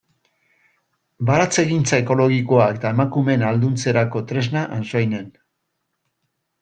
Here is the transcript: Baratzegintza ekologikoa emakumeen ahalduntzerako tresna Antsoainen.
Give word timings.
Baratzegintza 1.29 1.99
ekologikoa 2.03 2.67
emakumeen 2.93 3.45
ahalduntzerako 3.51 4.25
tresna 4.33 4.65
Antsoainen. 4.79 5.29